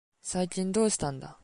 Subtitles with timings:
[0.23, 1.37] 最近どうしたんだ。